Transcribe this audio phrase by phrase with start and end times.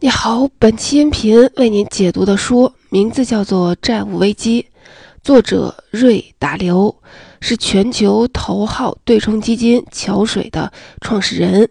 [0.00, 4.62] 你好，本期音频为您解读的书名字叫做《债务危机》，
[5.24, 7.02] 作者瑞达利欧
[7.40, 11.68] 是全球头号对冲基金桥水的创始人。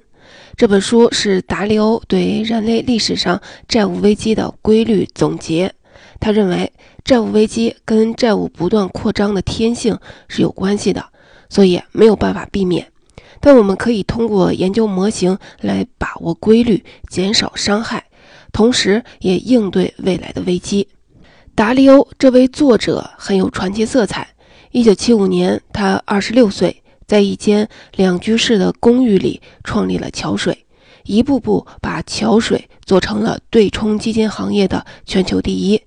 [0.58, 5.74] 这本书是达利欧对人类历史上债务危机的规律总结。
[6.20, 6.74] 他认为，
[7.06, 9.98] 债务危机跟债务不断扩张的天性
[10.28, 11.06] 是有关系的，
[11.48, 12.92] 所以没有办法避免。
[13.40, 18.04] 但我们可以通过研究模型来把握规律，减少伤害。
[18.58, 20.88] 同时，也应对未来的危机。
[21.54, 24.28] 达利欧这位作者很有传奇色彩。
[24.72, 30.66] 一九七五年，他二十六岁，在一间两居室的公寓里创立了桥水，
[31.04, 35.80] 一步步把桥水做成了对冲基金行业的全球第一，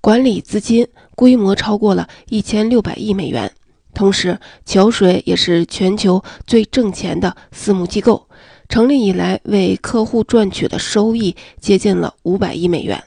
[0.00, 3.52] 管理资金规模超过了一千六百亿美元。
[3.92, 8.26] 同时，桥水也是全球最挣钱的私募机构。
[8.68, 13.02] 成立以来，为客户赚取的收益接近了五百亿美元。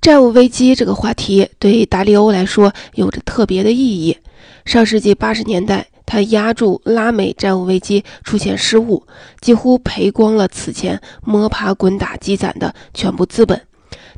[0.00, 4.16] 债务危机这个话题对达利欧来说有着特别的意义。
[4.64, 9.06] 上世纪八十年代，他压住拉美债务危机出现失误，
[9.40, 13.60] 几乎赔光了此前摸爬滚打积攒的全部资本。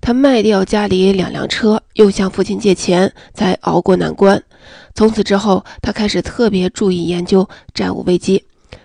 [0.01, 4.43] 他卖掉家里两辆车，又向父亲借钱，才熬过难关。
[4.95, 8.45] 从此之后，他开始特别注意研究债务危机。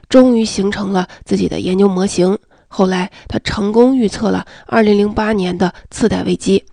[0.10, 2.38] 终于形成了自己的研究模型。
[2.68, 6.66] 后来，他成功预测了2008年的次贷危机。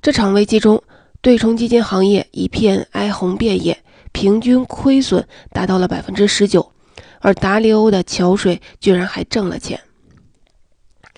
[0.00, 0.82] 这场危机中，
[1.20, 3.78] 对冲基金行业一片哀鸿遍野，
[4.12, 6.70] 平均亏损达到了百分之十九，
[7.20, 9.80] 而达利欧的桥水居然还挣了钱。《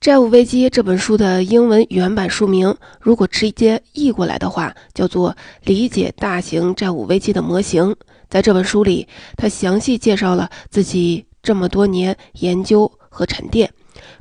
[0.00, 5.32] 债务危机》这本书的英文原版书名，如果直接译过来的话，叫做
[5.64, 7.90] 《理解大型债务危机的模型》。
[8.30, 13.70] 在这本书里，他详细介绍了自己这么多年研究和沉淀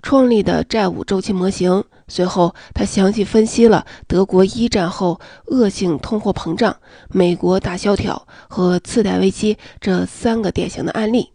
[0.02, 1.84] 创立的债务周期模型。
[2.08, 6.76] 随后，他详细分析了德国一战后恶性通货膨胀、
[7.10, 11.30] 美国大萧条和次贷危机这三个典型的案例，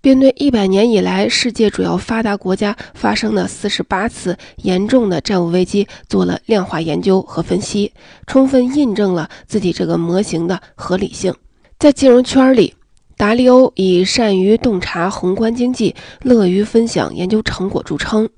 [0.00, 7.92] 并对一百年以来世界主要发达国家发生的四十八次严重的债务危机做了量化研究和分析，
[8.26, 11.32] 充分印证了自己这个模型的合理性。
[11.80, 12.74] 在金融圈里，
[13.16, 18.28] 达利欧以善于洞察宏观经济、乐于分享研究成果著称。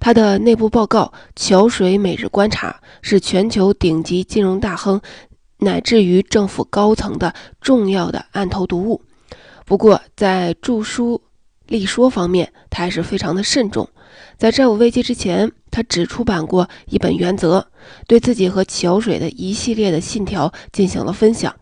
[0.00, 5.00] 他的内部报告《桥水每日观察》是全球顶级金融大亨
[5.58, 9.00] 乃至于政府高层的重要的案头读物。
[9.64, 11.22] 不过，在著书
[11.68, 13.88] 立说方面，他还是非常的慎重。
[14.36, 17.60] 在债务危机之前，他只出版过一本《原则》，
[18.08, 21.54] 对自己和桥水的一系列的信条进行了分享。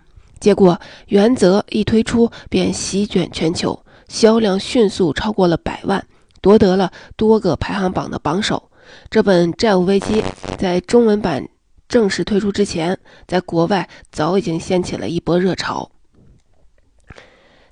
[0.46, 6.06] 结果，原则一推出便席卷全球，销量迅速超过了百万，
[6.40, 8.70] 夺得了多个排行榜的榜首。
[9.10, 10.22] 这本《债务危机》
[10.56, 11.48] 在中文版
[11.88, 12.96] 正式推出之前，
[13.26, 15.90] 在国外早已经掀起了一波热潮。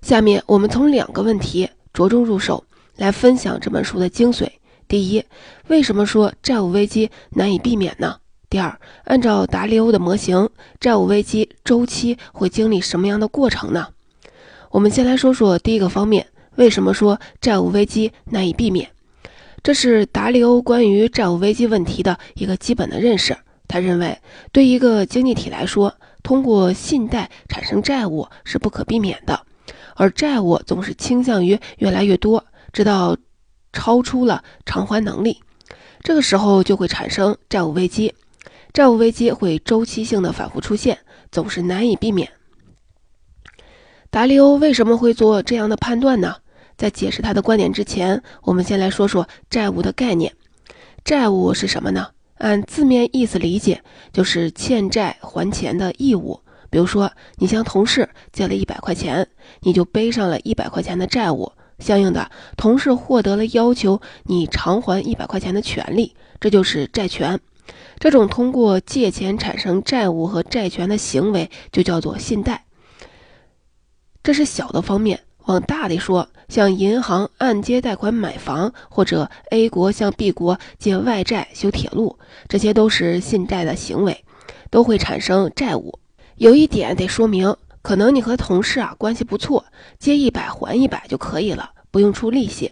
[0.02, 2.64] 下面我们从两个问题着重入手，
[2.96, 4.48] 来分享这本书的精髓。
[4.88, 5.24] 第一，
[5.68, 8.16] 为什么说债务危机难以避免呢？
[8.54, 10.48] 第二，按照达利欧的模型，
[10.78, 13.88] 债务危机周期会经历什么样的过程呢？
[14.70, 18.88] 我们先来说说第一个方面，为什么说债务危机难以避免？
[19.64, 23.36] 这是达利欧关于债务危机问题的一个基本的认识。
[23.66, 24.20] 他认为，
[24.52, 25.92] 对一个经济体来说，
[26.22, 29.40] 通过信贷产生债务是不可避免的，
[29.96, 33.16] 而债务总是倾向于越来越多，直到
[33.72, 35.42] 超出了偿还能力，
[36.04, 38.14] 这个时候就会产生债务危机。
[38.74, 40.98] 债务危机会周期性的反复出现，
[41.30, 42.28] 总是难以避免。
[44.10, 46.38] 达利欧为什么会做这样的判断呢？
[46.76, 50.34] 在解释他的观点之前，我们先来说说债务的概念。
[51.04, 52.08] 债务是什么呢？
[52.38, 53.80] 按字面意思理解，
[54.12, 56.40] 就是欠债还钱的义务。
[56.68, 59.28] 比如说，你向同事借了一百块钱，
[59.60, 67.38] 你就背上了一百块钱的债务，相应的，同事获得了要求你偿还一百块钱的权利，这就是债权。
[68.04, 72.66] 这种通过借钱产生债务和债权的行为就叫做信贷。
[74.22, 84.22] 这是小的方面，往大里说，向银行按揭贷款买房，或者 A 国向 B 国借外债修铁路，这些都是信贷的行为，
[84.68, 85.98] 都会产生债务。
[86.36, 89.64] 有一点得说明，可能你和同事啊关系不错，
[89.98, 92.70] 借一百还一百就可以了，不用出利息。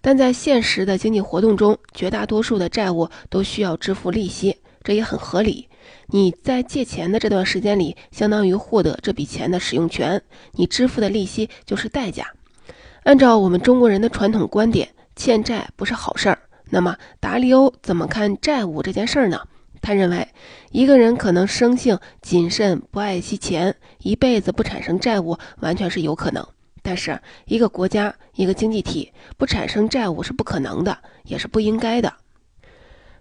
[0.00, 5.68] 但在现实的经济活动中，绝大多数的债务都需要支付利息，这也很合理。
[6.08, 10.22] 你在借钱的这段时间里，相当于获得这笔钱的使用权，
[10.52, 12.26] 你支付的利息就是代价。
[13.04, 16.38] 按照我们中国人的传统观点，欠债不是好事儿，
[16.70, 19.40] 那么达利欧怎么看债务这件事儿呢？
[19.80, 20.28] 他认为，
[20.72, 26.46] 一个人可能生性谨慎，不爱惜钱，一辈子不产生债务，完全是有可能。
[26.88, 32.10] 但是，一个国家、一个经济体不产生债务是不可能的，也是不应该的。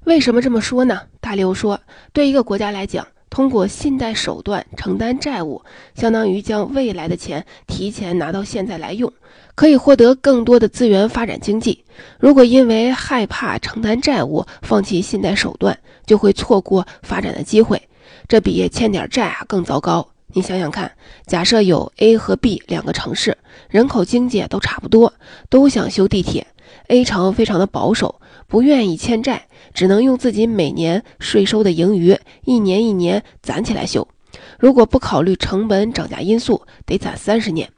[0.06, 1.02] 为什么这么说呢？
[1.20, 1.78] 大刘说，
[2.14, 5.62] 对一个国家来讲，通过信贷手段承担债务，
[5.96, 9.12] 相当于将未来的钱提前拿到现在来用，
[9.54, 11.84] 可以获得更多的资源发展经济。
[12.22, 17.90] 如果因为害怕承担债务，放弃信贷手段，就会错过发展的机会，
[18.30, 20.08] 这比欠点债啊更糟糕。
[20.34, 20.92] 你想想看，
[21.26, 23.38] 假设有 A 和 B 两个城市，
[23.70, 25.14] 人口经济都差不多，
[25.50, 26.46] 都想修地铁。
[26.88, 34.06] A 城非常的保守，不愿意欠债，只能用自己每年税收的盈余，一年一年攒起来修。
[34.60, 37.70] 如果不考虑成本涨价因素，得攒三十年。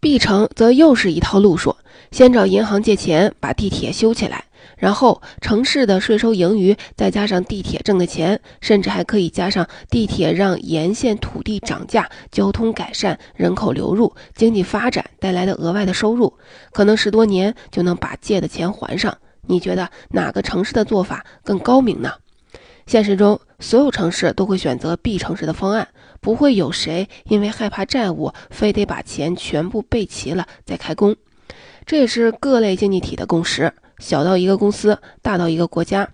[0.00, 1.76] B 城则又是一套路数，
[2.10, 4.46] 先找银行借钱把地铁修起来。
[4.82, 16.36] 然后城市的税收盈余，再加上地铁挣的钱，甚至还可以加上地铁让沿线土地涨价、交通改善、人口流入、经济发展带来的额外的收入，
[16.72, 19.16] 可能十多年就能把借的钱还上。
[19.46, 22.14] 你觉得哪个城市的做法更高明呢？
[22.84, 25.86] 现实中，所有城市都会选择 B 城市的方案，
[26.20, 31.14] 不会有谁因为害怕债务，非得把钱全部备齐了再开工。
[31.86, 33.72] 这也是各类经济体的共识。
[34.02, 36.10] 小到一个公司，大到一个国家，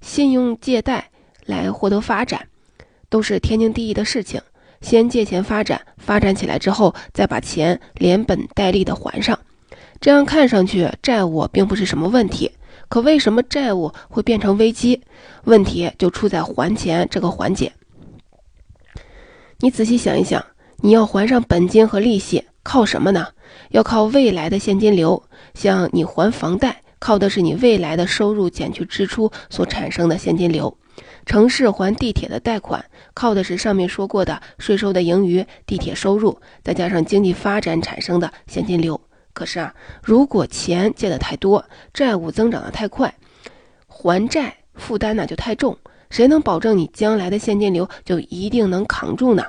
[0.00, 1.08] 信用借贷
[1.46, 2.48] 来获得发展，
[3.08, 4.42] 都是天经地义的事情。
[4.80, 9.38] 先借钱发展，发展起来之后，再把钱连本带利的还上。
[10.00, 12.50] 这样看上去，债务并不是什么问题。
[12.88, 15.00] 可为什么债务会变成危机？
[15.44, 17.72] 问题就出在还钱这个环节。
[19.60, 20.44] 你仔细想一想，
[20.78, 23.28] 你要还上本金和利息，靠什么呢？
[23.70, 25.22] 要靠未来的现金流。
[25.54, 26.82] 像你还房贷。
[26.98, 30.76] 靠的是你未来的收入减去支出所产生的现金流，
[31.26, 32.84] 城市还地铁的贷款，
[33.14, 39.00] 靠的是上面说过的税收的盈余、地铁收入，再加上经济发展产生的现金流。
[39.32, 39.72] 可是啊，
[40.02, 41.64] 如果钱借的太多，
[41.94, 43.14] 债务增长的太快，
[43.86, 45.78] 还债负担呢就太重，
[46.10, 49.44] 谁能保证你将来的现金流就一定能扛住呢？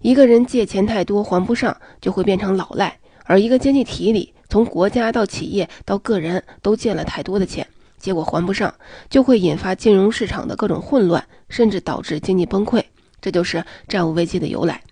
[0.00, 4.32] 一个人借钱太多还不上，就会变成老赖，而一个经济体里。
[4.48, 7.66] 从国家到企业到个人都借了太多的钱，
[7.98, 8.74] 结果还不上，
[9.10, 12.82] 就会引发金融市场的各种混乱，甚至导致经济崩溃。
[13.20, 14.82] 这就是债务危机的由来。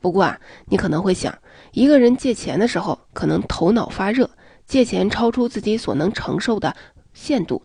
[0.00, 1.36] 不过啊，你可能会想，
[1.72, 4.28] 一个人借钱的时候可能头脑发热，
[4.66, 6.74] 借钱超出自己所能承受的
[7.12, 7.62] 限度。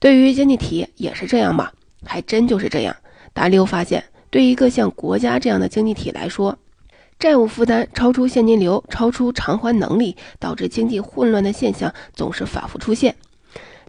[0.00, 1.70] 对于经济体也是这样吗？
[2.04, 2.96] 还真就是这样。
[3.32, 6.56] 达利欧发现，对一个像国家这样的经济体来说。
[7.18, 13.16] 债务负担超出现金流，超出偿还能力，导致经济混乱的现象总是反复出现。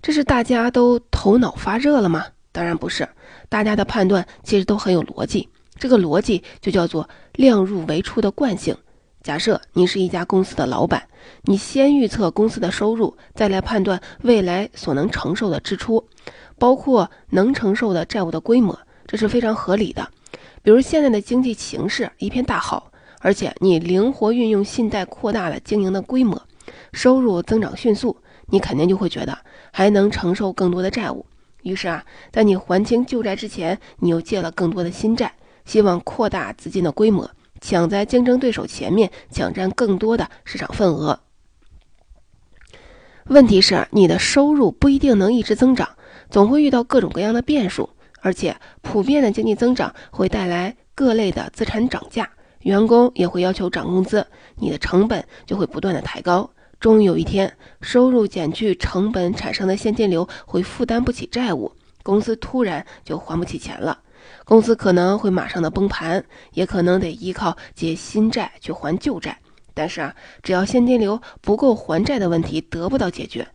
[0.01, 2.25] 这是大家都头脑发热了吗？
[2.51, 3.07] 当然不是，
[3.47, 5.47] 大家的判断其实都很有逻辑。
[5.77, 8.75] 这个逻辑就叫做量入为出的惯性。
[9.21, 11.03] 假设你是一家公司的老板，
[11.43, 16.03] 你先预测公司的收入，再来判断未来所能承受的支出，
[16.57, 20.09] 包括能承受的债务的规模，这是非常合理的。
[20.63, 22.88] 比如现在的经济形势一片大好。
[23.19, 26.41] 而且你灵活运用信贷，扩大了经营的规模，
[26.93, 28.17] 收入增长迅速，
[28.47, 29.37] 你肯定就会觉得
[29.71, 31.25] 还能承受更多的债务。
[31.63, 35.33] 于是啊，在你还清旧债之前，你又借了更多的新债，
[35.65, 41.19] 希望扩大资金的规模，抢在竞争对手前面，抢占更多的市场份额。
[43.25, 45.89] 问题是，你的收入不一定能一直增长，
[46.29, 47.89] 总会遇到各种各样的变数，
[48.21, 52.29] 而且普遍的经济增长会带来各类的资产涨价。
[52.61, 54.25] 员工也会要求涨工资，
[54.55, 56.49] 你的成本就会不断的抬高。
[56.79, 61.71] 终于有一天，收入减去成本产生的现金流会负担不起债务，
[62.03, 63.99] 公司突然就还不起钱了。
[64.45, 66.23] 公司可能会马上的崩盘，
[66.53, 69.37] 也可能得依靠借新债去还旧债。
[69.73, 73.47] 但是啊，只要现金流不够还债的问题得不到解决，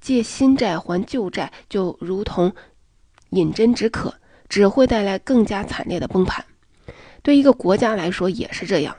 [0.00, 2.52] 借新债还旧债就如同
[3.30, 4.14] 饮鸩止渴，
[4.48, 6.44] 只会带来更加惨烈的崩盘。
[7.26, 8.94] 对一个国家来说也是这样，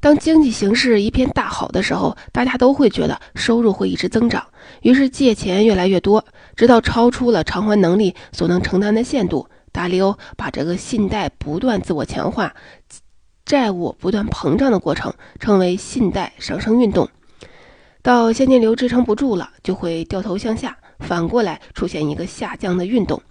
[0.00, 4.44] 当经济形势一片大好的时候，大家都会觉得收入会一直增长，
[4.82, 6.24] 于是借钱越来越多，
[6.56, 9.48] 直到超出了偿还能力所能承担的限度。
[9.70, 12.52] 达利欧把这个信贷不断自我强化、
[13.44, 17.08] 债务不断膨胀的过程称为信贷上升运动。
[18.02, 23.22] 到现金流支撑不住了，就会掉头向下，反过来出现一个下降的运动。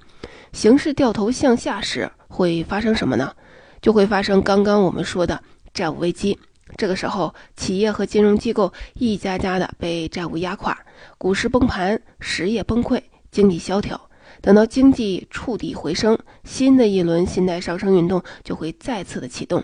[0.54, 3.34] 形势掉头向下时会发生什么呢？
[3.82, 5.42] 就会发生刚刚我们说的
[5.74, 6.38] 债务危机。
[6.78, 10.78] 这个时候，企业和金融机构一家家的被债务压垮，
[11.18, 14.00] 股市崩盘，实业崩溃，经济萧条。
[14.42, 19.64] 等到经济触底回升，新的一轮信贷上升运动就会再次的启动。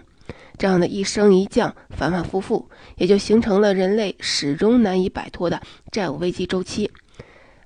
[0.57, 2.67] 这样的一升一降，反反复复，
[2.97, 6.89] 也就形成了人类始终难以摆脱的债务危机周期。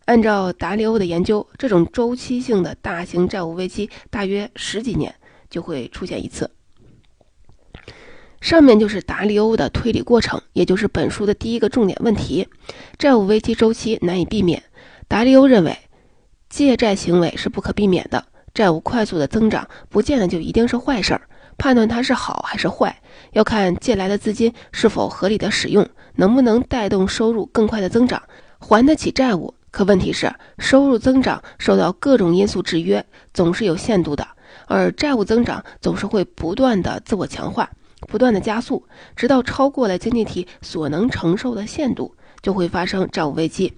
[0.06, 5.13] 按照达里欧的研究，这种周期性的大型债务危机大约十几年
[5.50, 6.50] 就会出现一次。
[8.41, 12.48] 上面就是达利欧的推理过程，也就是本书的第一个重点问题：
[12.98, 14.63] 债务危机周期难以避免。
[15.10, 15.77] 达利欧认为，
[16.50, 21.22] 借债行为是不可避免的，债务快速的增长不见得就一定是坏事儿。
[21.58, 23.01] 判断它是好还是坏，
[23.34, 28.24] 要看借来的资金是否合理的使用，能不能带动收入更快的增长，
[28.58, 29.53] 还得起债务。
[29.70, 34.25] 可问题是，收入增长受到各种因素制约，总是有限度的，
[34.68, 37.70] 而债务增长总是会不断的自我强化。
[38.08, 43.74] 不断的加速，直到超过了经济体所能承受的限度，就会发生债务危机。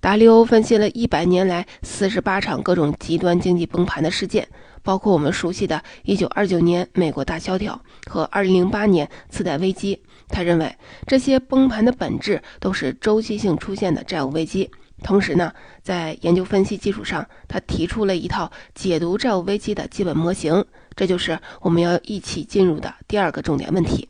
[0.00, 4.48] 达利欧分析了一百年来四十八场各种极端经济崩盘的事件，
[4.82, 10.00] 包括我们熟悉的1929年美国大萧条和2008年次贷危机。
[10.28, 10.74] 他认为
[11.06, 14.70] 这些崩盘的本质都是周期性出现的债务危机。
[15.02, 15.52] 同时呢，
[15.82, 20.64] 在研究分析基础上，他提出了一套解读债务危机的基本模型。
[20.96, 24.08] 这就是我们要一起进入的第二个重点问题。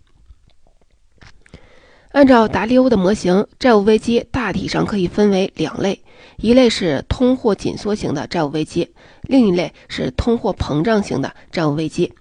[2.12, 6.02] 按照达利欧的模型，债务危机大体上可以分为两类：
[6.38, 12.12] 一类是通货紧缩型的债务危机，另一类是通货膨胀型的债务危机。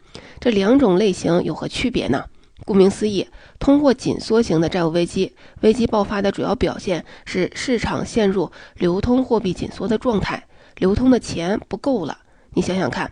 [0.41, 2.25] 这两种类型有何区别呢？
[2.65, 3.25] 顾名思义，
[3.59, 10.47] 通货紧缩型的债务危机，危机爆发的主要表现是市场陷入流通货币紧缩的状态，
[10.77, 12.17] 流通的钱不够了。
[12.53, 13.11] 你想想看。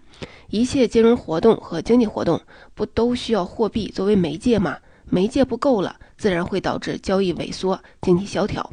[0.50, 2.40] 一切金融活动和经济活动
[2.76, 4.78] 不都需要货币作为媒介吗？
[5.10, 8.72] 媒介不够了，自然会导致交易萎缩、经济萧条。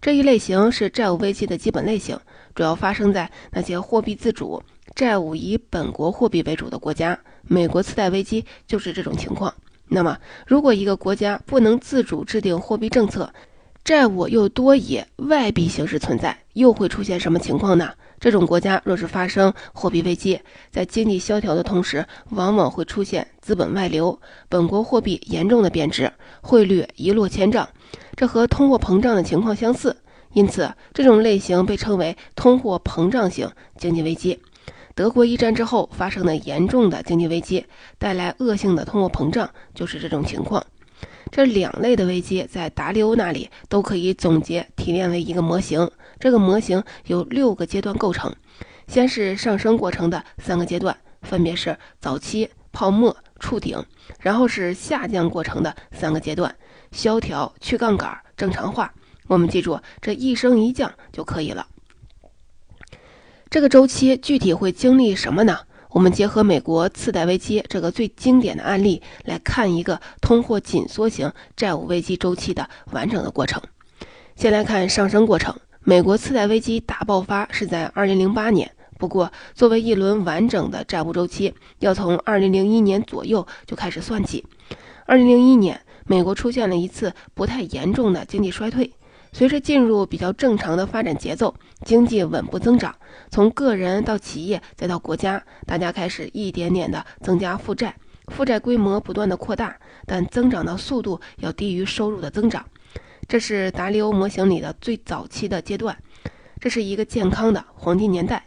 [0.00, 2.20] 这一类型是债务危机的基本类型，
[2.54, 4.62] 主要发生在那些货币自主、
[4.94, 7.18] 债务以本国货币为主的国家。
[7.42, 9.52] 美国次贷危机就是这种情况。
[9.88, 13.32] 那么，如果一个国家不能自主制定货币政策，
[13.84, 17.90] 债务又多以外币形式存在，又会出现什么情况呢？
[18.20, 20.40] 这种国家若是发生货币危机，
[20.70, 27.68] 在经济萧条的同时，往往会出现资本外流，本国货币严重的贬值，汇率一落千丈，
[28.16, 29.96] 这和通货膨胀的情况相似。
[30.34, 34.38] 因此，这种类型被称为通货膨胀型经济危机。
[34.98, 37.64] 德国一战之后发生的严重的经济危机，
[37.98, 40.66] 带来恶性的通货膨胀，就是这种情况。
[41.30, 45.88] 这两类的危机在达利欧那里都可以总结提炼为一个模型。
[46.18, 48.34] 这个模型由六个阶段构成，
[48.88, 53.80] 先是上升过程的三个阶段，分别是早期、泡沫、触顶，
[54.18, 56.52] 然后是下降过程的三个阶段，
[56.90, 58.92] 萧条、去杠杆、正常化。
[59.28, 61.64] 我们记住这一升一降就可以了。
[63.50, 65.60] 这个周期具体会经历什么呢？
[65.88, 73.62] 我们结合美国次贷危机这个最经典的案例来看一个通货紧缩型债务危机周期的完整的过程。
[74.36, 75.56] 先来看上升过程。
[75.82, 84.44] 美国次贷危机大爆发是在2008年，不过作为一轮完整的债务周期，要从2001年左右就开始算起。
[85.06, 88.92] 2001年，美国出现了一次不太严重的经济衰退，
[89.32, 91.54] 随着进入比较正常的发展节奏，
[91.84, 92.94] 经济稳步增长，
[93.30, 97.94] 从个人到企业再到国家，大家开始一点点的增加负债，
[98.28, 102.64] 负债规模不断的扩大，但增长的速度要低于收入的增长。
[103.28, 105.96] 这是达利欧模型里的最早期的阶段，
[106.60, 108.46] 这是一个健康的黄金年代。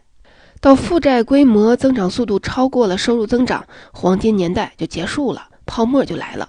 [0.60, 6.48] 到负债规模增长速度超过了收入增长，黄金年代就结束了，泡沫就来了。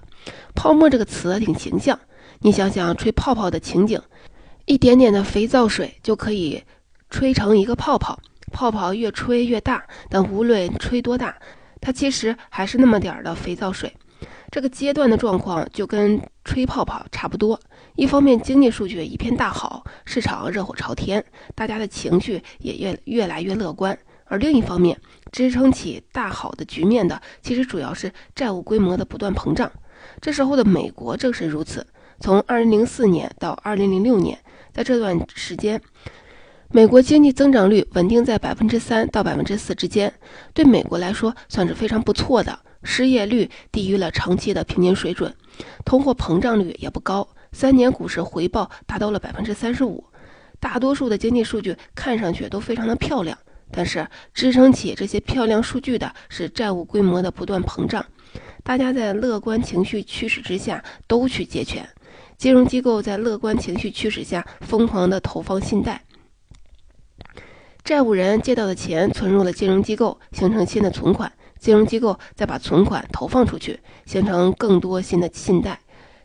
[0.53, 1.99] 泡沫这个词挺形象，
[2.39, 3.99] 你想想吹泡泡的情景，
[4.65, 6.63] 一点点的肥皂水就可以
[7.09, 8.17] 吹成一个泡泡，
[8.51, 11.35] 泡泡越吹越大，但无论吹多大，
[11.81, 13.93] 它其实还是那么点儿的肥皂水。
[14.49, 17.59] 这个阶段的状况就跟吹泡泡差不多。
[17.95, 21.23] 一方面，经济数据一片大好，市场热火朝天，
[21.55, 23.93] 大家的情绪也越越来越乐观；
[24.25, 24.97] 而另一方面，
[25.31, 29.69] 支撑起大好的局面的，其实主要是债务规模的不断膨胀。
[30.21, 31.85] 这时候的美国正是如此。
[32.19, 34.39] 从2004年到2006年，
[34.73, 35.79] 在这段时间，
[36.69, 40.11] 美国经济增长率稳定在百分之三到百分之四之间，
[40.53, 42.59] 对美国来说算是非常不错的。
[42.85, 45.33] 失业率低于了长期的平均水准，
[45.85, 47.25] 通货膨胀率也不高。
[47.51, 50.03] 三年股市回报达到了百分之三十五，
[50.59, 53.37] 大多数的经济数据看上去都非常的漂亮，
[53.71, 58.03] 但是支撑起这些漂亮数据的是债务规模的不断膨胀。
[58.63, 61.87] 大家在乐观情绪驱使之下都去借钱，
[62.43, 66.03] 金融机构在乐观情绪驱使下疯狂的投放信贷，
[67.85, 75.79] 债务人借到的钱存入了金融机构，形成新的存款，金融机构再把存款投放出去，形成更多新的信贷，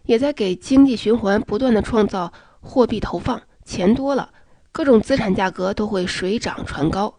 [0.07, 3.41] 也在给经济循环不断的创造货币投放。
[3.65, 4.31] 钱多了，
[4.73, 7.15] 各种资产价格都会水涨船高，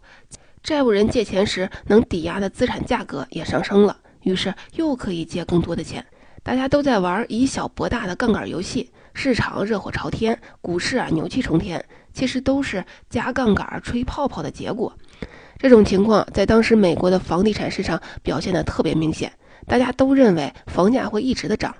[0.62, 6.04] 债务人借钱时能抵押的资产价格也上升了，于是又可以借更多的钱。
[6.50, 11.84] 大家都在玩以小博大的杠杆游戏，市场热火朝天，股市啊牛气冲天。
[12.12, 14.92] 其实都是加杠杆吹泡泡的结果。
[15.58, 19.32] 这种情况在当时美国的房地产市场表现得特别明显。
[19.68, 21.72] 大家都认为房价会一直的涨，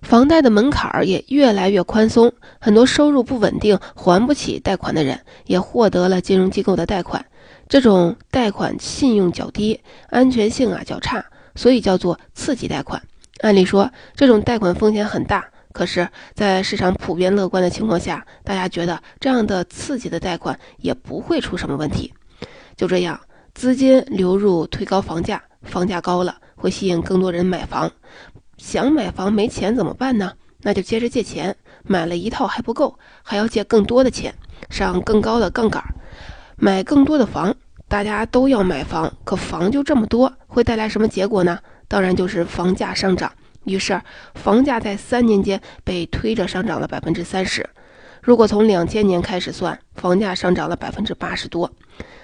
[0.00, 2.32] 房贷的门槛也越来越宽松。
[2.58, 7.22] 很多收入不稳定、还不起贷款的人也获得了金融机构的贷款。
[7.68, 11.22] 这种贷款信用较低，安全性啊较差，
[11.54, 13.02] 所以叫做刺激贷款。
[13.40, 15.44] 按理说，这种贷款风险很大。
[15.72, 22.14] 可是，在市场普遍乐观的情况下，大家觉得这样的刺激的贷款也不会出什么问题。
[22.76, 23.20] 就这样，
[23.54, 27.92] 资金流入推高房价，房价高了会吸引更多人买房。
[28.56, 30.32] 想买房没钱怎么办呢？
[30.62, 34.34] 那就接着借钱，买了一套还不够，还要借更多的钱，
[34.70, 35.84] 上更高的杠杆，
[36.56, 37.54] 买更多的房。
[37.86, 41.58] 大家都要买房，可房就这么多，会带来什么结果呢？
[41.88, 43.32] 当然就是房价上涨。
[43.64, 44.00] 于是，
[44.34, 47.68] 房价在三年间被推着上涨了百分之三十。
[48.22, 51.70] 如果从两千年开始算，房价上涨了百分之八十多，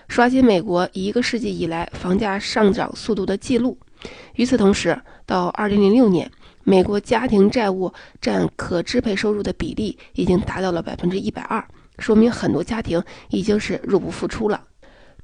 [0.09, 3.77] 刷新美国一个世纪以来房价上涨速度的记录。
[4.35, 6.31] 与此同时，到二零零六年，
[6.65, 11.65] 美国家庭债务占可支配收入的比例已经达到了百分之一百二，
[11.99, 14.63] 说明很多家庭已经是入不敷出了。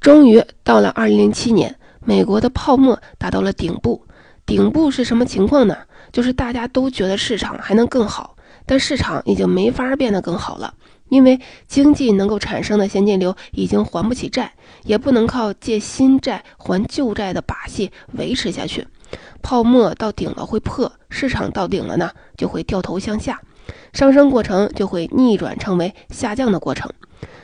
[0.00, 4.04] 终于到了二零零七年，美国的泡沫达到了顶部。
[4.48, 5.76] 顶部是什么情况呢？
[6.10, 10.72] 就是大家都觉得市场还能更好，但市场已经没法变得更好了，
[11.10, 18.88] 因为经济能够产生的现金流已经还不起债，也不能靠借新债还旧债的把戏维持下去。
[19.42, 23.42] 泡沫到顶了会破，市场到顶了呢就会掉头向下，
[23.92, 26.90] 上升过程就会逆转成为下降的过程。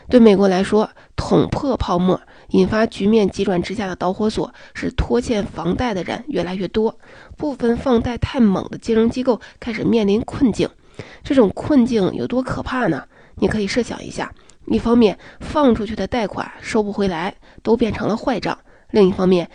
[0.08, 2.18] 对美国来说，捅破泡沫。
[2.54, 6.96] 引发局面急转直下的导火索是拖欠房贷的人越来越多，
[7.36, 10.68] 部分放贷太猛的金融机构开始面临困境。
[11.24, 13.02] 这种困境有多可怕呢？
[13.40, 14.32] 你可以设想一下：
[14.66, 18.56] 一方面，放出去的贷款收不回来，都变成了坏账；
[18.92, 19.50] 另一方面，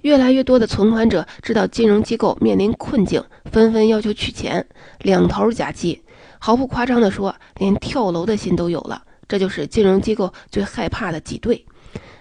[0.00, 3.22] 越来越多的存款者知道金融机构面临困境，
[3.52, 4.66] 纷纷要求取钱，
[5.00, 6.02] 两头夹击。
[6.38, 9.02] 毫不夸张地说，连跳楼的心都有了。
[9.28, 11.66] 这就是金融机构最害怕的挤兑。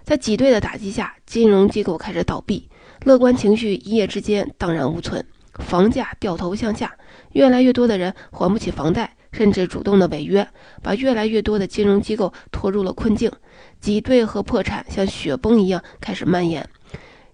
[0.09, 2.67] 在挤兑的打击下，金融机构开始倒闭，
[3.05, 5.23] 乐观情绪一夜之间荡然无存，
[5.59, 6.91] 房价掉头向下，
[7.33, 10.47] 越来越多的人还不起房贷，甚至主动的违约，
[10.81, 13.31] 把越来越多的金融机构拖入了困境。
[13.79, 16.67] 挤兑和破产像雪崩一样开始蔓延。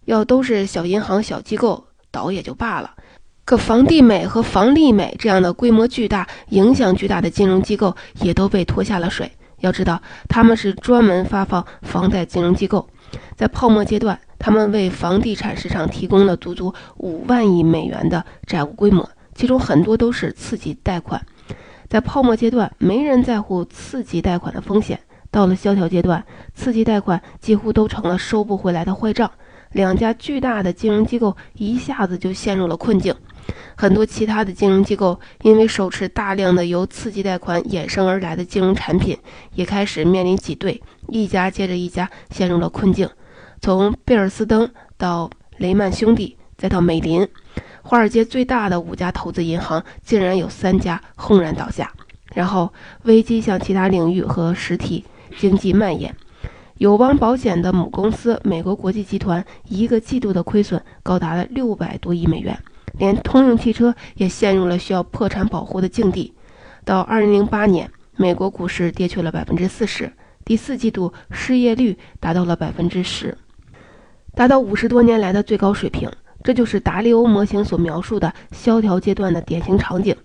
[0.03, 2.93] 要都是小银行、小机构倒也就罢了，
[3.45, 9.31] 可房地美和房利美这样的规模巨大、影响巨大的金融机构也都被拖下了水。
[9.65, 9.99] 要知道，
[10.29, 12.87] 他们是专门发放房贷金融机构，
[13.35, 21.19] 在泡沫阶段，他们为房地产市场提供了足足五万亿美元的债务规模，其中很多都是次级贷款。
[21.89, 24.97] 在泡沫阶段，没人在乎次级贷款的风险；
[25.31, 26.23] 到了萧条阶段，
[26.53, 29.31] 次级贷款几乎都成了收不回来的坏账。
[29.71, 33.13] 两家巨大的金融机构一下子就陷入了困境。
[33.75, 39.17] 很多其他的金融机构因为手持大量的由次级贷款衍生而来的金融产品，
[39.53, 43.09] 也开始面临挤兑，一家接着一家陷入了困境。
[43.61, 47.27] 从贝尔斯登到雷曼兄弟，再到美林，
[47.81, 51.91] 华尔街最大的五家投资银行竟然有三家轰然倒下。
[52.33, 55.05] 然后危机向其他领域和实体
[55.37, 56.13] 经济蔓延。
[56.77, 62.57] 友邦保险的母公司美国国际集团一个季度的亏损高达了六百多亿美元。
[62.97, 66.33] 连通用汽车也陷入了需要破产保护的境地。
[66.83, 70.11] 到二零零八年，美国股市跌去了百分之四十，
[70.43, 73.37] 第四季度失业率达到了百分之十，
[74.33, 76.11] 达到五十多年来的最高水平。
[76.43, 80.15] 这就是达利欧模型所描述的萧条阶段的典型场景。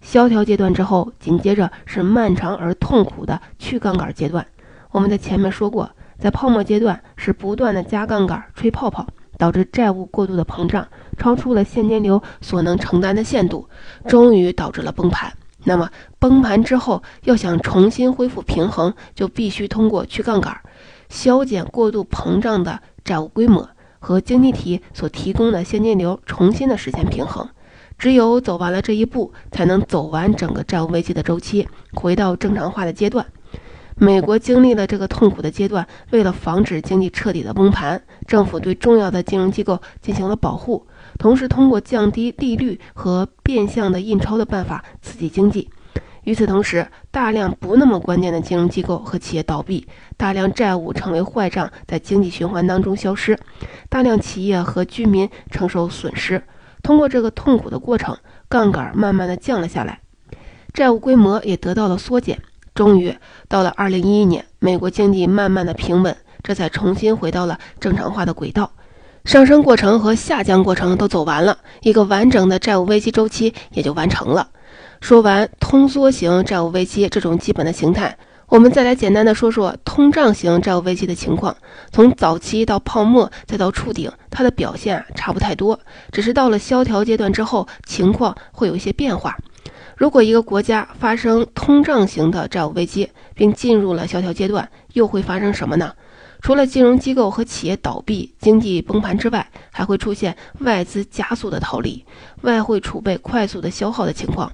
[0.00, 4.46] 萧条阶段之后，紧接着是漫长而痛苦的去杠杆阶段。
[4.92, 9.04] 我们在前面说过，在泡沫阶段是不断的加杠杆吹泡泡。
[9.38, 10.86] 导致债务过度的膨胀，
[11.18, 13.68] 超出了现金流所能承担的限度，
[14.06, 15.32] 终于导致了崩盘。
[15.64, 20.56] 那么崩盘之后，要想重新恢复平衡，就必须通过去杠杆，
[21.08, 23.68] 削减过度膨胀的债务规模
[23.98, 27.48] 和经济体所提供的现金流，重新的实现平衡。
[27.98, 33.26] 只有走完了这一步，才能走完整个债务危机的周期，回到正常化的阶段。
[33.98, 40.86] 美国经历了这个痛苦的阶段，为了防止经济彻底的崩盘，政府对重要的金融机构进行了保护，
[41.18, 45.70] 同时通过降低利率和变相的印钞的办法刺激经济。
[46.24, 49.86] 与此同时，大量不那么关键的金融机构和企业倒闭，
[50.18, 53.38] 大量债务成为坏账，在经济循环当中消失，
[53.88, 56.42] 大量企业和居民承受损失。
[56.82, 58.14] 通过这个痛苦的过程，
[58.46, 60.00] 杠杆慢慢的降了下来，
[60.74, 62.38] 债务规模也得到了缩减。
[62.76, 63.16] 终于
[63.48, 68.70] 到了二零一一年，美国经济慢慢的平稳，这才重新回到了正常化的轨道，
[69.24, 74.50] 上升过程和下降过程都走完了，一个完整的债务危机周期也就完成了。
[75.00, 78.14] 说完通缩型债务危机这种基本的形态，
[78.46, 81.56] 我们再来简单的说说通胀型债务危机的情况。
[81.90, 85.80] 从早期到泡沫再到触顶，它的表现啊差不太多，
[86.12, 89.34] 只是到了萧条阶段之后，情况会有一些变化。
[89.96, 95.94] 如果一个国家发生通胀型的债务危机，并进入了萧条阶段，又会发生什么呢？
[96.42, 102.04] 除了金融机构和企业倒闭、经济崩盘之外，还会出现外资加速的逃离、
[102.42, 104.52] 外汇储备快速的消耗的情况。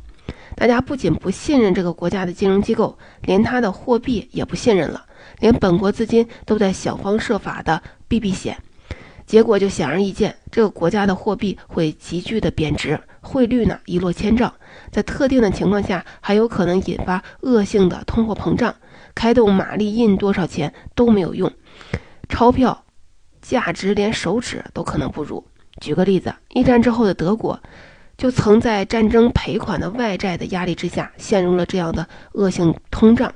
[0.55, 5.05] 大家不仅不信任这个国家的金融机构，连它的货币也不信任了，
[5.41, 8.57] 连本国资金都在想方设法的避避险。
[9.27, 14.53] 结果就显而易见，这个国家的货币会急剧的贬值，汇率呢一落千丈，
[14.93, 18.73] 在特定的情况下还有可能引发恶性的通货膨胀，
[19.15, 21.51] 开动马力印多少钱都没有用，
[22.29, 22.85] 钞票
[23.41, 25.45] 价值连手指都可能不如。
[25.81, 27.59] 举个例子，一战之后的德国。
[28.19, 33.33] 就曾在战争赔款的外债的压力之下，陷入了这样的恶性通胀。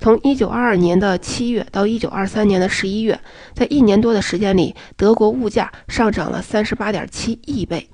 [0.00, 3.20] 从一九二二年的七月到一九二三年的十一月，
[3.54, 7.88] 在一年多的时间里，德国物价上涨了三十八点七亿倍，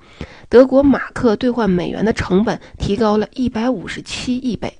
[0.47, 4.79] 德国马克兑换美元的成本提高了一百五十七亿倍。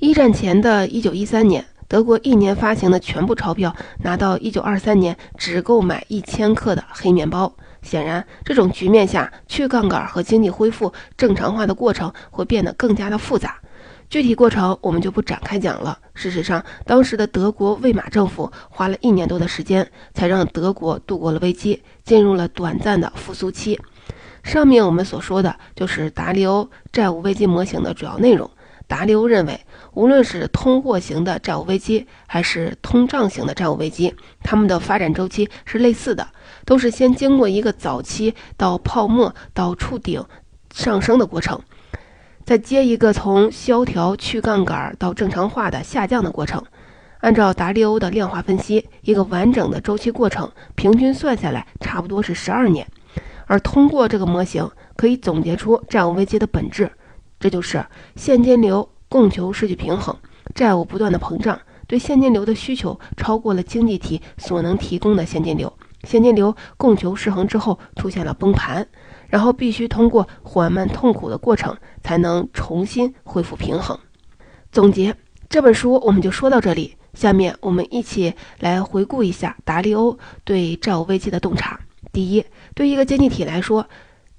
[0.00, 7.54] 一战前的一九一三年，德国一年发行的全部钞票拿到一九二三年只购买一千克的黑面包。
[7.80, 13.58] 显然，这种局面下，去杠杆和经济恢复正常化的过程会变得更加的复杂。
[14.08, 15.98] 具体过程我们就不展开讲了。
[16.14, 23.80] 事实上，当时的德国魏玛政府花了一年多的时间，才让德国度过了危机，进入了短暂的复苏期。
[24.42, 28.48] 上面我们所说的就是达利欧债务危机模型的主要内容。
[28.86, 29.58] 达利欧认为，
[29.94, 36.28] 无论是通货型的债务危机，还是通胀型的债务危机，它们的发展周期是类似的，
[36.66, 40.22] 都是先经过一个早期到泡沫到触顶
[40.74, 41.58] 上升的过程，
[42.44, 46.62] 再接一个从萧条去杠杆到正常化的下降的过程。
[47.20, 52.86] 按照达利欧的量化分析，一个完整的周期过程平均算下来差不多是十二年，
[53.46, 56.92] 而通过这个模型可以总结出债务危机的本质。
[57.40, 57.82] 这就是
[58.14, 60.14] 现金流供求失去平衡，
[60.54, 68.86] 债务不断的膨胀，对现金流的需求超过了经济体所能提供的现金流，现金流供求失衡之后出现了崩盘，
[69.28, 73.98] 然后必须通过缓慢痛苦的过程才能重新恢复平衡。
[74.72, 75.14] 总结
[75.48, 81.78] 这本书我们就说到这里，下面我们一起来回顾一下达利欧对债务危机的洞察。
[82.12, 83.88] 第一，对一个经济体来说，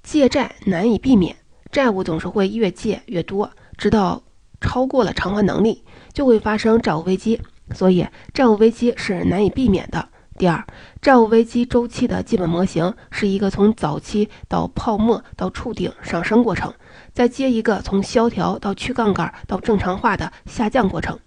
[0.04, 1.36] 借债难以避免。
[1.72, 4.24] 债务总是会越借越多，直到
[4.62, 7.42] 超过了偿还能力，就会发生债务危机。
[7.74, 10.08] 所以，债务危机是难以避免的。
[10.38, 10.66] 第二，
[11.02, 16.74] 债务危机周期的基本模型是一个从早期到泡沫到触顶上升过程，
[17.14, 21.18] 再接一个从萧条到去杠杆到正常化的下降过程。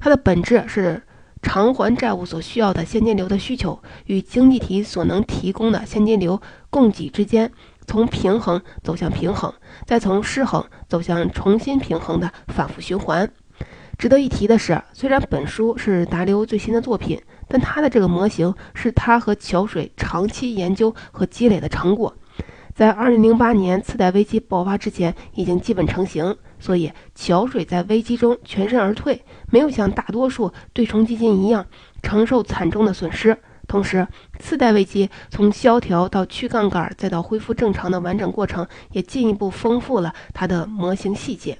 [0.00, 1.00] 它的本质是
[1.42, 7.52] 偿还债务所需要的现金流的需求与经济体所能提供的现金流供给之间。
[7.86, 9.54] 从平衡走向平衡，
[9.86, 13.30] 再从失衡走向重新平衡的反复循环。
[13.98, 22.14] 值得一提的是，虽然本书是达利欧最新的作品，但他的这个模型是他和桥水长期研究和积累的成果，
[22.74, 26.36] 在2008年次贷危机爆发之前已经基本成型。
[26.58, 31.66] 所以，桥水在危机中全身而退，没有像大多数对冲基金一样
[32.02, 33.36] 承受惨重的损失。
[33.66, 34.06] 同时，
[34.38, 41.58] 次贷危机从萧条到去杠杆，再到恢复正常的完整过程，也进一步丰富了它的模型细节。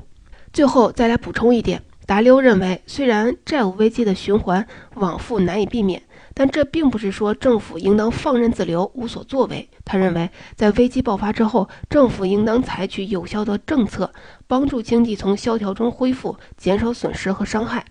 [0.50, 4.64] 最后再来补充一点，达利欧认为，虽然债务危机的循环
[4.94, 6.00] 往复难以避免，
[6.32, 9.68] 但这并不是说政府应当放任自流、无所作为。
[9.84, 14.12] 他认为，在危机爆发之后，政府应当采取有效的政策，
[14.46, 17.84] 帮助经济从萧条中恢复，减少损失和伤害。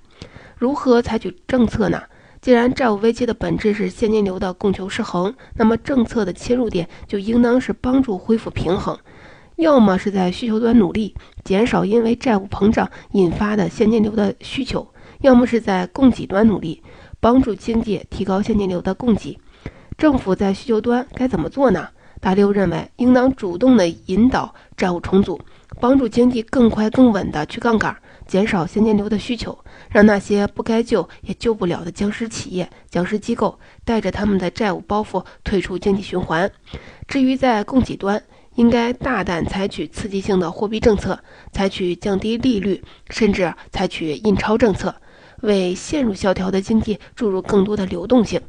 [0.58, 2.02] 如何采取政策呢？
[2.40, 8.98] 既然债务危机的本质是现金流的供求失衡，那么政策的切入点就应当是帮助恢复平衡，
[9.58, 14.88] 要么是在需求端努力减少因为债务膨胀引发的现金流的需求，
[15.22, 16.82] 要么是在供给端努力，
[17.20, 19.40] 帮助经济提高现金流的供给。
[19.98, 21.88] 政府在需求端该怎么做呢？
[22.20, 25.40] 大刘认为，应当主动的引导债务重组，
[25.80, 29.58] 帮助经济更快更稳的去杠杆，减少现金流的需求，
[29.90, 36.50] 让那些不该救也救不了的僵尸企业、僵尸机构带着他们的债务包袱退出经济循环。
[37.08, 38.22] 至于在供给端，
[38.56, 41.20] 应该大胆采取刺激性的货币政策，
[41.52, 44.96] 采取降低利率，甚至采取印钞政策，
[45.42, 48.42] 为陷入萧条的经济注入更多的流动性。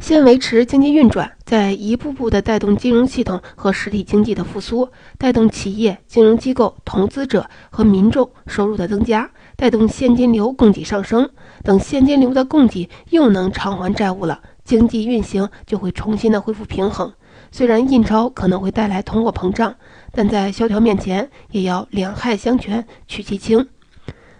[0.00, 11.30] 先维持经济运转，再一步步地带动金融系统和实体经济的复苏，带动企业、金融机构、投资者和民众收入的增加，带动现金流供给上升。
[11.62, 17.12] 等现金流的供给又能偿还债务了，经济运行就会重新的恢复平衡。
[17.52, 19.76] 虽然印钞可能会带来通货膨胀，
[20.10, 23.68] 但在萧条面前也要两害相权取其轻。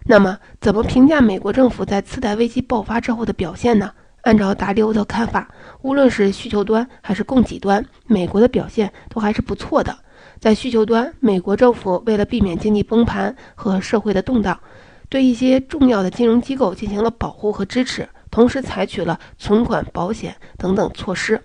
[0.07, 3.93] 那么，怎么评价美国政府在次贷危机爆发之后的表现呢？
[4.23, 5.49] 按照达利欧的看法，
[5.83, 9.95] 无论是需求端还是供给端，美国的表现都还是不错的。
[10.41, 14.59] 在需求端，美国政府为了避免经济崩盘和社会的动荡，
[15.11, 21.43] 对一些重要的金融机构进行了保护和支持，同时采取了存款保险等等措施，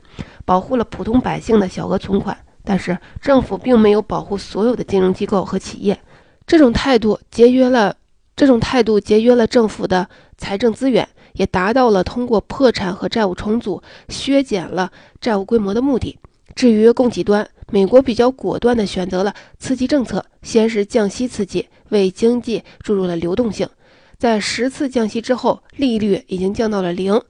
[0.47, 2.35] 保护了普通百姓的小额存款。
[2.63, 5.99] 但是，政府并没有保护所有的金融机构和企业，
[6.47, 7.95] 这种态度节约了
[8.35, 11.07] 这种态度节约了政府的财政资源。
[11.33, 16.17] 也达到了通过破产和债务重组削减了债务规模的目的。
[16.55, 23.69] 至于供给端，美国比较果断地选择了刺激政策，先是降息刺激，为经济注入了流动性。
[24.17, 27.21] 在十次降息之后，利率已经降到了零，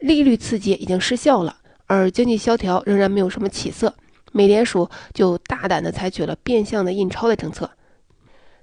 [0.00, 3.94] 利率刺激已经失效了，而经济萧条仍然没有什么起色。
[4.32, 7.70] 美联储就大胆地采取了变相的印钞的政策。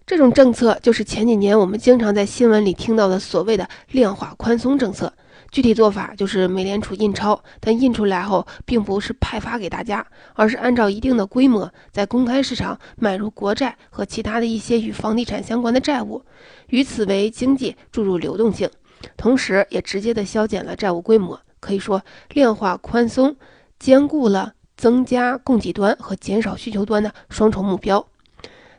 [0.05, 5.12] 这种政策就是前几年我们经常在新闻里听到的所谓的量化宽松政策。
[5.49, 16.23] 具体做法就是美联储印钞，但印出来后并不是派发给大家，而是按照一定的规模在公开市场买入国债和其他的一些与房地产相关的债务，
[16.69, 18.67] 以此为经济注入流动性，
[19.15, 21.39] 同时也直接的削减了债务规模。
[21.63, 23.38] 可以说，量化宽松
[23.80, 28.06] 兼顾了增加供给端和减少需求端的双重目标。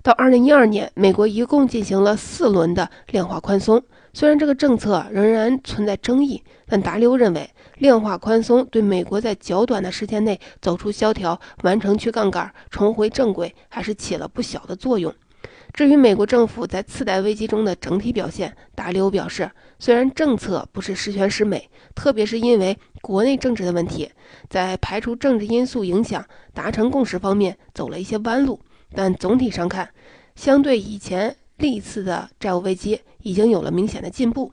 [0.03, 3.83] 到二零一二年，美国一共进行了四轮的量化宽松。
[4.13, 15.13] 虽然这个政策仍然存在争议，但达利欧认为，量化宽松对美国在较短的时间内走出萧条、完成去杠杆、重回正轨，还是起了不小的作用。
[15.75, 24.09] 至于美国政府在次贷危机中的整体表现，达利欧表示，虽然政策不是十全十美，特别是因为国内政治的问题，
[24.49, 28.61] 在排除政治因素影响、达成共识方面走了一些弯路。
[28.95, 29.91] 但总体上看，
[30.37, 34.53] 相对以前历次的债务危机，已经有了明显的进步。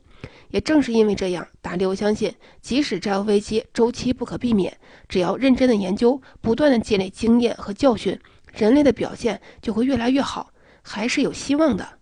[0.49, 4.75] 也正是因为这样，达利欧相信，即使债务危机周期不可避免，
[5.07, 8.19] 只要认真的研究，不断的积累经验和教训，
[8.55, 10.51] 人类的表现就会越来越好，
[10.81, 12.00] 还是有希望的。